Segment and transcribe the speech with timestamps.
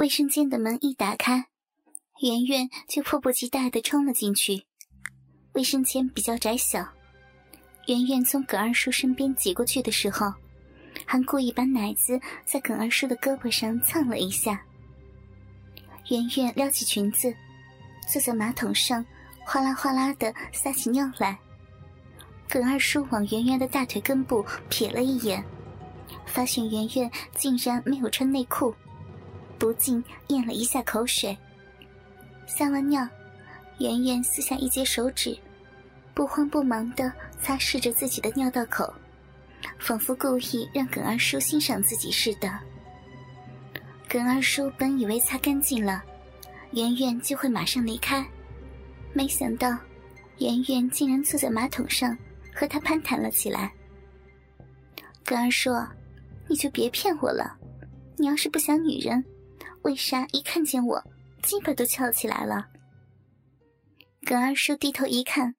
[0.00, 1.44] 卫生间的门一打开，
[2.22, 4.64] 圆圆就迫不及待地冲了进去。
[5.52, 6.88] 卫生间比较窄小，
[7.86, 10.32] 圆圆从耿二叔身边挤过去的时候，
[11.04, 14.64] 还故意把奶子在耿二叔的胳膊上蹭了一下。
[16.08, 17.30] 圆圆撩起裙子，
[18.10, 19.04] 坐在马桶上，
[19.44, 21.38] 哗啦哗啦的撒起尿来。
[22.48, 25.44] 耿二叔往圆圆的大腿根部瞥了一眼，
[26.24, 28.74] 发现圆圆竟然没有穿内裤，
[29.60, 31.36] 不禁咽了一下口水。
[32.46, 33.06] 撒完尿，
[33.78, 35.38] 圆圆撕下一截手指，
[36.14, 38.92] 不慌不忙的擦拭着自己的尿道口，
[39.78, 42.50] 仿佛故意让耿二叔欣赏自己似的。
[44.08, 46.02] 耿二叔本以为擦干净了，
[46.72, 48.26] 圆圆就会马上离开，
[49.12, 49.76] 没想到
[50.38, 52.16] 圆圆竟然坐在马桶上。
[52.52, 53.72] 和他攀谈了起来。
[55.24, 55.70] 耿二叔
[56.48, 57.56] ：“你就别骗我了，
[58.16, 59.24] 你要是不想女人，
[59.82, 61.04] 为啥一看见我，
[61.42, 62.68] 鸡巴都翘起来了？”
[64.26, 65.56] 耿二叔低头一看，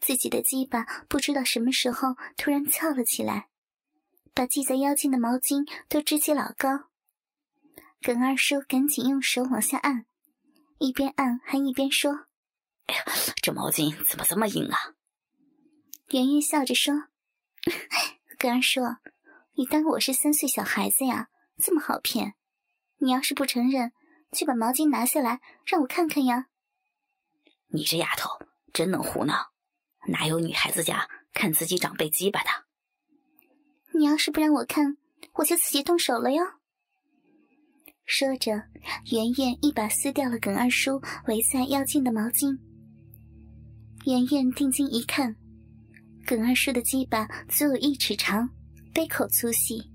[0.00, 3.48] 自己的鸡巴不知道什么时候突然翘了起来，
[4.32, 6.88] 把系在腰间的毛巾都支起老高。
[8.00, 10.06] 耿二叔赶紧用手往下按，
[10.78, 12.26] 一边按还一边说
[12.86, 13.04] ：“哎呀，
[13.42, 14.94] 这毛巾怎么这么硬啊？”
[16.12, 16.94] 圆圆笑着说
[18.38, 18.80] ：“耿二叔，
[19.54, 21.28] 你当我是三岁小孩子呀？
[21.62, 22.34] 这么好骗？
[23.00, 23.92] 你要是不承认，
[24.30, 26.46] 就把毛巾拿下来让我看看呀。”
[27.72, 28.30] 你这丫头
[28.72, 29.52] 真能胡闹，
[30.08, 32.48] 哪有女孩子家看自己长辈鸡巴的？
[33.92, 34.96] 你要是不让我看，
[35.34, 36.42] 我就自己动手了哟。
[38.04, 38.52] 说着，
[39.12, 42.58] 圆圆一把撕掉了耿二叔围在腰间的毛巾。
[44.04, 45.36] 圆圆定睛一看。
[46.26, 48.48] 耿二叔的鸡巴足有一尺长，
[48.92, 49.90] 杯口粗细，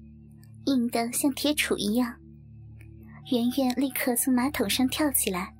[0.65, 2.17] 硬得像铁杵一样。
[3.31, 5.53] 圆圆立刻从马桶上跳起来，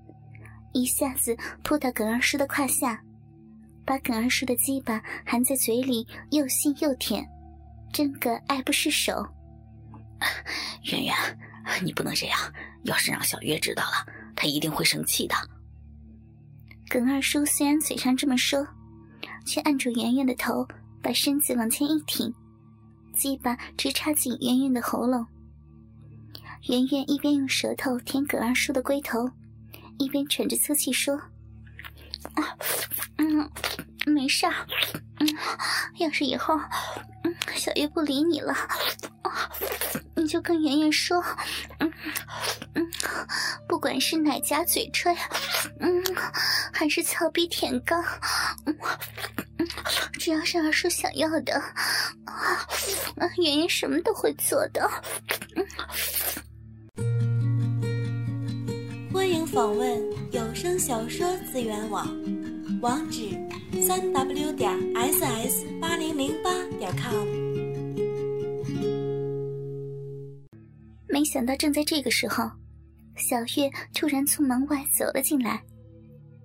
[0.73, 3.01] 一下子扑到耿二叔的胯下，
[3.85, 7.25] 把耿二叔的鸡巴含在嘴里，又吸又舔，
[7.91, 9.25] 真个爱不释手。
[10.83, 11.15] 圆圆，
[11.83, 12.39] 你不能这样，
[12.83, 15.35] 要是让小月知道了，她一定会生气的。
[16.87, 18.65] 耿二叔虽然嘴上这么说。
[19.43, 20.67] 却按住圆圆的头，
[21.03, 22.33] 把身子往前一挺，
[23.13, 25.25] 鸡巴直插进圆圆的喉咙。
[26.67, 29.29] 圆圆一边用舌头舔葛二叔的龟头，
[29.99, 31.15] 一边喘着粗气说
[32.33, 32.57] ：“啊，
[33.17, 33.49] 嗯，
[34.07, 34.53] 没事儿。
[35.19, 35.27] 嗯，
[35.99, 36.59] 要是以后，
[37.23, 38.51] 嗯，小月不理你了，
[39.21, 39.51] 啊，
[40.15, 41.23] 你就跟圆圆说，
[41.77, 41.93] 嗯，
[42.73, 42.91] 嗯，
[43.67, 45.15] 不管是奶夹嘴吹，
[45.79, 46.03] 嗯，
[46.73, 48.03] 还是草鼻舔肛，
[48.65, 48.75] 嗯。”
[50.19, 51.53] 只要是二叔想要的，
[52.25, 52.65] 啊，
[53.37, 54.89] 圆圆什么都会做的。
[55.55, 55.65] 嗯
[59.25, 59.99] 欢迎访问
[60.33, 62.07] 有声小说资源网，
[62.79, 63.31] 网址：
[63.81, 67.25] 三 w 点 ss 八零零八点 com。
[71.07, 72.43] 没想到，正在这个时候，
[73.15, 75.59] 小月突然从门外走了进来。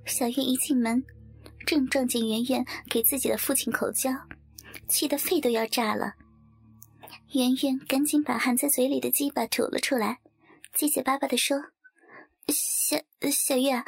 [0.07, 1.05] 小月一进门。
[1.67, 4.11] 正撞见圆圆给自己的父亲口交，
[4.89, 6.15] 气得肺都要炸了。
[7.35, 10.19] 圆圆赶紧把含在嘴里的鸡巴吐了出来，
[10.73, 11.63] 结结巴巴地说
[12.51, 12.97] ：“小
[13.31, 13.85] 小月，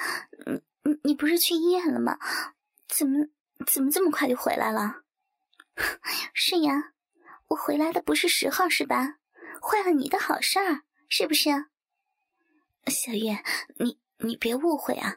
[0.47, 2.19] 你你你不是去医院了吗？
[2.89, 3.27] 怎么
[3.67, 5.03] 怎么这么快就回来了
[6.35, 6.93] ？”“是呀，
[7.49, 9.19] 我回来的不是时候是吧？
[9.61, 11.51] 坏了你的好事儿是不是
[12.87, 13.43] ？”“小月，
[13.79, 15.17] 你你别误会啊。”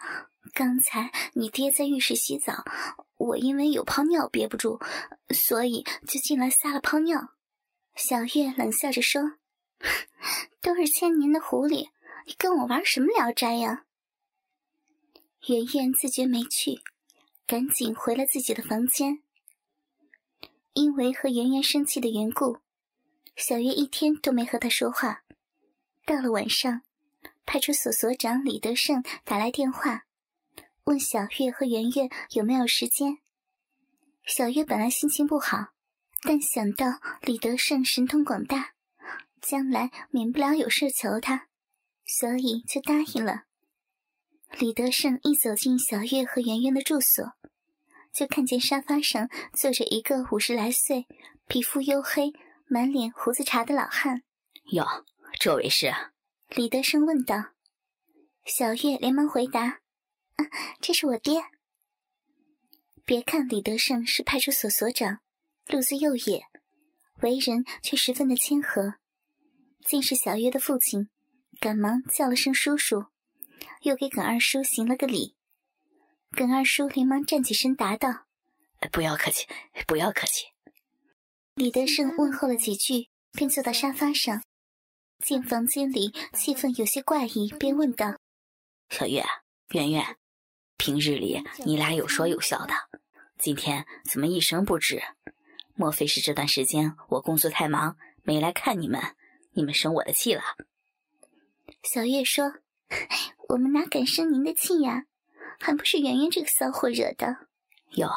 [0.54, 2.64] 刚才你爹在浴室洗澡，
[3.18, 4.80] 我因为有泡尿憋不住，
[5.34, 7.34] 所以就进来撒了泡尿。
[7.96, 9.34] 小月冷笑着说
[10.62, 11.90] ：“都是千年的狐狸，
[12.26, 13.86] 你跟我玩什么聊斋呀？”
[15.48, 16.82] 圆圆自觉没趣，
[17.48, 19.22] 赶紧回了自己的房间。
[20.74, 22.58] 因为和圆圆生气的缘故，
[23.36, 25.24] 小月一天都没和他说话。
[26.06, 26.82] 到了晚上，
[27.46, 30.06] 派出所所长李德胜打来电话。
[30.84, 33.20] 问小月和圆圆有没有时间。
[34.26, 35.74] 小月本来心情不好，
[36.24, 38.74] 但想到李德胜神通广大，
[39.42, 41.48] 将来免不了有事求他，
[42.06, 43.44] 所以就答应了。
[44.60, 47.34] 李德胜一走进小月和圆圆的住所，
[48.14, 51.08] 就看见沙发上坐着一个五十来岁、
[51.48, 52.32] 皮肤黝黑、
[52.68, 54.22] 满脸胡子茬的老汉。
[54.72, 54.86] 哟，
[55.40, 55.92] 这位是？
[56.50, 57.54] 李德胜问道。
[58.46, 59.64] 小月连忙回答。
[59.64, 60.46] 啊
[60.80, 61.44] 这是我爹。
[63.04, 65.20] 别看李德胜是派出所所长，
[65.68, 66.46] 路子又野，
[67.22, 68.96] 为人却十分的谦和。
[69.86, 71.10] 竟是小月的父亲，
[71.60, 73.06] 赶忙叫了声叔叔，
[73.82, 75.36] 又给耿二叔行了个礼。
[76.32, 78.26] 耿二叔连忙站起身答道
[78.92, 79.48] ：“不要客气，
[79.88, 80.46] 不要客气。”
[81.56, 84.44] 李德胜问候了几句，便坐到沙发上。
[85.24, 88.20] 见房间里气氛有些怪异，便问道
[88.92, 89.24] ：“小月、
[89.70, 90.18] 圆圆，
[90.78, 92.74] 平日里你俩有说有笑的，
[93.40, 95.02] 今天怎么一声不吱？
[95.74, 99.02] 莫非是这段时间我工作太忙，没来看你们？
[99.54, 100.44] 你们生我的气了？”
[101.86, 102.52] 小月说
[103.48, 105.06] ：“我们哪敢生您的气呀？
[105.60, 107.48] 还不是圆圆这个骚货惹的。”
[107.96, 108.10] 哟，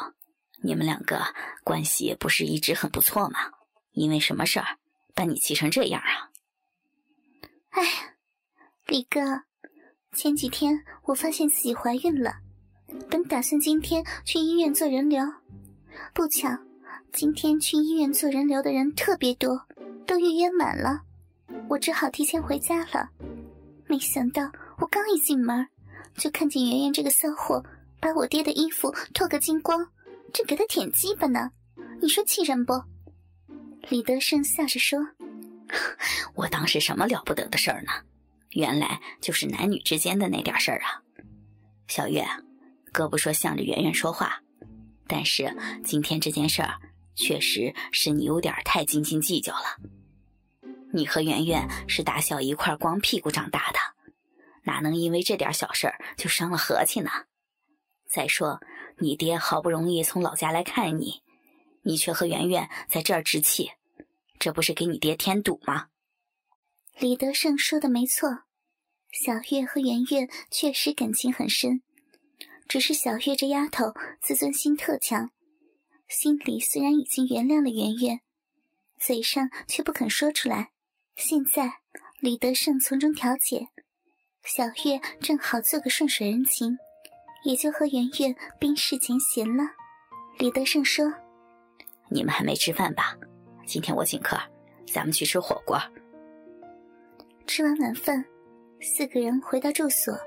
[0.63, 1.21] 你们两个
[1.63, 3.51] 关系不是一直很不错吗？
[3.91, 4.79] 因为什么事儿
[5.13, 6.31] 把你气成这样啊？
[7.69, 8.15] 哎，
[8.87, 9.43] 李哥，
[10.13, 12.37] 前几天我发现自己怀孕了，
[13.07, 15.23] 本打算今天去医院做人流，
[16.11, 16.49] 不巧
[17.13, 19.67] 今天去医院做人流的人特别多，
[20.07, 21.03] 都预约满了，
[21.69, 23.11] 我只好提前回家了。
[23.89, 24.43] 没想到
[24.77, 25.67] 我刚一进门，
[26.15, 27.63] 就看见圆圆这个骚货
[27.99, 29.83] 把我爹的衣服脱个精光，
[30.31, 31.49] 正给他舔鸡巴呢，
[31.99, 32.73] 你说气人不？
[33.89, 34.99] 李德胜笑着说。
[36.35, 37.91] 我当是什么了不得的事儿呢？
[38.51, 41.01] 原来就是男女之间的那点事儿啊！
[41.87, 42.23] 小月，
[42.91, 44.39] 哥不说向着圆圆说话，
[45.07, 45.51] 但是
[45.83, 46.79] 今天这件事儿
[47.15, 49.98] 确实是你有点太斤斤计较了。
[50.91, 53.79] 你和圆圆是打小一块光屁股长大的，
[54.63, 57.09] 哪能因为这点小事儿就伤了和气呢？
[58.07, 58.59] 再说
[58.97, 61.21] 你爹好不容易从老家来看你，
[61.83, 63.71] 你却和圆圆在这儿置气。
[64.39, 65.89] 这不是给你爹添堵吗？
[66.97, 68.43] 李德胜说的没错，
[69.11, 71.83] 小月和圆圆确实感情很深。
[72.67, 75.31] 只是小月这丫头自尊心特强，
[76.07, 78.21] 心里虽然已经原谅了圆圆，
[78.99, 80.71] 嘴上却不肯说出来。
[81.19, 81.69] 现在
[82.21, 83.67] 李德胜从中调解，
[84.45, 86.77] 小月正好做个顺水人情，
[87.43, 89.65] 也就和圆圆冰释前嫌了。
[90.37, 91.13] 李德胜说
[92.09, 93.17] ：“你们还没吃饭吧？”
[93.67, 94.37] 今天我请客，
[94.87, 95.77] 咱们去吃火锅。
[97.45, 98.23] 吃完晚饭，
[98.79, 100.17] 四个人回到住所。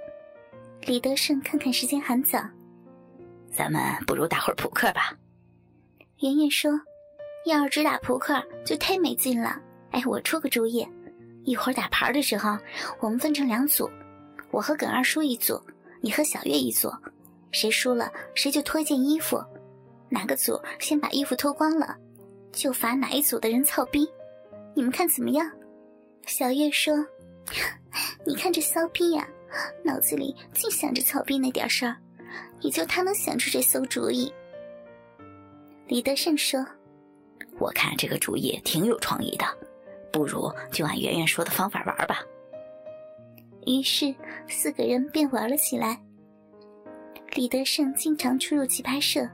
[0.83, 2.39] 李德胜看看时间还早，
[3.51, 5.17] 咱们不如打会儿扑克吧。
[6.19, 6.71] 圆圆说
[7.49, 9.59] ：“要是只打扑克，就太没劲了。”
[9.93, 10.87] 哎，我出个主意，
[11.45, 12.59] 一会儿打牌的时候，
[13.01, 13.89] 我们分成两组，
[14.51, 15.61] 我和耿二叔一组，
[16.01, 16.91] 你和小月一组，
[17.51, 19.43] 谁输了谁就脱一件衣服，
[20.09, 21.97] 哪个组先把衣服脱光了。
[22.53, 24.07] 就罚哪一组的人操逼，
[24.75, 25.51] 你们看怎么样？
[26.27, 26.95] 小月说
[28.27, 29.27] ：“你看这骚逼呀，
[29.83, 31.97] 脑子里净想着操逼那点事儿，
[32.61, 34.33] 也就他能想出这馊主意。”
[35.89, 36.63] 李德胜说
[37.59, 39.47] ：“我看这个主意挺有创意的，
[40.13, 42.21] 不如就按圆圆说的方法玩吧。”
[43.67, 44.15] 于是
[44.49, 46.01] 四个人便玩了起来。
[47.35, 49.27] 李德胜经常出入棋牌社，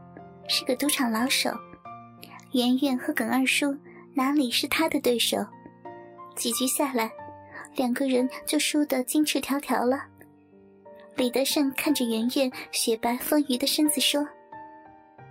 [0.46, 1.50] 是个赌场老手。
[2.52, 3.76] 圆圆和耿二叔
[4.14, 5.38] 哪里是他的对手？
[6.36, 7.10] 几局下来，
[7.74, 10.04] 两个人就输得金翅条条了。
[11.16, 14.24] 李德胜看着圆圆雪白丰腴的身子说：“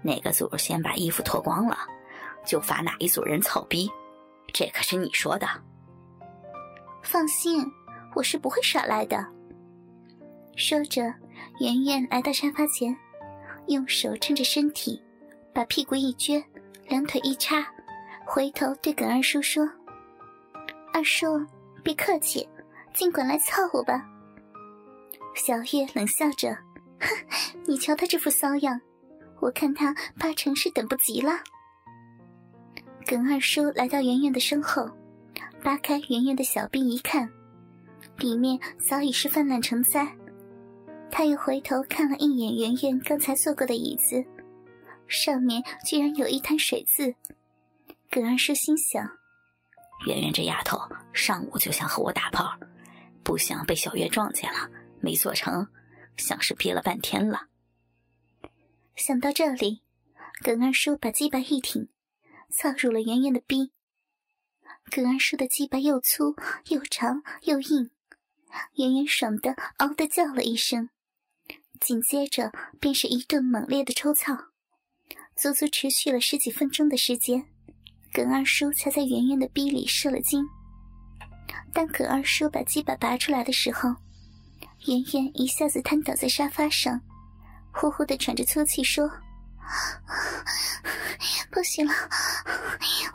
[0.04, 1.78] 哪个组先把衣服脱光了，
[2.46, 3.90] 就罚哪一组人草逼。
[4.54, 5.48] 这可是你说的。”
[7.04, 7.66] 放心，
[8.16, 9.26] 我是不会耍赖的。
[10.56, 11.04] 说着，
[11.60, 12.96] 圆圆来到沙发前，
[13.68, 15.02] 用手撑着身体，
[15.54, 16.44] 把屁股一撅。
[16.90, 17.68] 两腿一叉，
[18.26, 19.70] 回头对耿二叔说
[20.94, 21.46] ：“二叔，
[21.84, 22.48] 别客气，
[22.94, 24.06] 尽管来操我吧。”
[25.36, 26.58] 小月冷笑着
[27.02, 27.10] ：“哼，
[27.66, 28.80] 你瞧他这副骚样，
[29.42, 31.34] 我看他八成是等不及了。”
[33.08, 34.86] 耿二叔来到圆圆的身后，
[35.64, 37.32] 扒开圆圆的小臂一看，
[38.18, 40.06] 里面早已是泛滥成灾。
[41.10, 44.22] 他又回头看了一眼圆圆刚才坐过的椅子。
[45.08, 47.16] 上面居然有一滩水渍，
[48.12, 49.10] 耿二叔心想：
[50.06, 50.78] 圆圆这丫头
[51.14, 52.60] 上午就想和我打炮，
[53.24, 55.66] 不想被小月撞见了，没做成，
[56.18, 57.44] 像是憋了半天了。
[58.98, 59.82] 想到这里，
[60.44, 61.88] 耿二叔把鸡巴一挺，
[62.50, 63.72] 操入了圆圆的逼。
[64.90, 66.36] 耿二叔的鸡巴又粗
[66.70, 67.92] 又长又硬，
[68.76, 70.90] 圆圆爽的嗷的叫了一声，
[71.80, 74.36] 紧接着便是一顿猛烈的抽操。
[75.36, 77.46] 足足持续了十几分钟的时间，
[78.12, 80.44] 耿二叔才在圆圆的逼里射了精。
[81.74, 83.90] 当耿二叔把鸡巴拔出来的时候，
[84.88, 87.00] 圆圆一下子瘫倒在沙发上，
[87.72, 89.08] 呼呼的喘着粗气说
[91.52, 91.94] ：“不行了，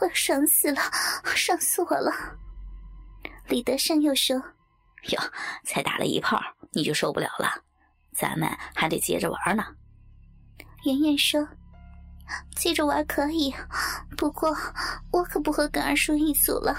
[0.03, 0.83] 我要爽死了，
[1.25, 2.13] 爽死我了！”
[3.47, 4.37] 李德胜又说
[5.11, 5.21] ：“哟，
[5.65, 6.41] 才打了一炮，
[6.73, 7.63] 你就受不了了？
[8.13, 9.65] 咱们还得接着玩呢。
[10.85, 11.47] 圆圆说
[12.57, 13.55] ：“接着玩可以，
[14.17, 14.57] 不过
[15.13, 16.77] 我可不和耿二叔一组了。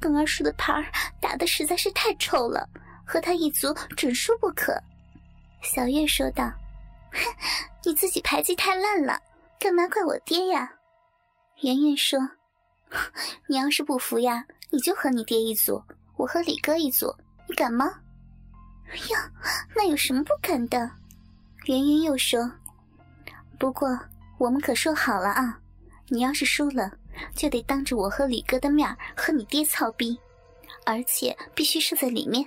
[0.00, 0.74] 耿二叔的牌
[1.20, 2.68] 打的实在是太臭了，
[3.06, 4.74] 和他一组准输不可。”
[5.62, 6.52] 小月说道
[7.14, 7.20] ：“哼，
[7.84, 9.16] 你自己牌技太烂了，
[9.60, 10.68] 干嘛怪我爹呀？”
[11.62, 12.18] 圆圆说
[13.48, 15.82] ：“你要是不服呀，你就和你爹一组，
[16.16, 17.14] 我和李哥一组，
[17.48, 17.86] 你敢吗？”
[19.10, 19.30] 呀，
[19.74, 20.78] 那有什么不敢的？
[21.66, 22.50] 圆圆又说
[23.58, 23.88] ：“不过
[24.38, 25.58] 我们可说好了啊，
[26.08, 26.90] 你要是输了，
[27.34, 30.18] 就得当着我和李哥的面和你爹操逼，
[30.84, 32.44] 而且必须射在里面，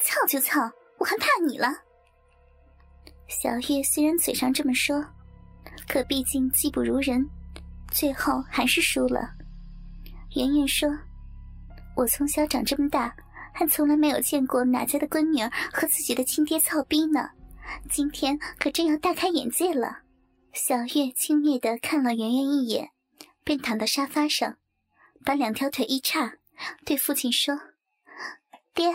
[0.00, 0.68] 操就操，
[0.98, 1.68] 我还怕你了。”
[3.28, 5.04] 小月虽然嘴上这么说，
[5.88, 7.24] 可毕竟技不如人，
[7.90, 9.30] 最后还是输了。
[10.34, 10.88] 圆圆说
[11.96, 13.14] ：“我从小长这么大。”
[13.58, 17.30] 还从来没有见过哪家的闺女儿和自己的亲爹操逼呢，
[17.88, 20.00] 今天可真要大开眼界了。
[20.52, 22.90] 小月轻蔑地看了圆圆一眼，
[23.42, 24.58] 便躺到沙发上，
[25.24, 26.34] 把两条腿一叉，
[26.84, 27.58] 对父亲说
[28.76, 28.92] ：“爹，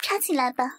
[0.00, 0.76] 插进来吧，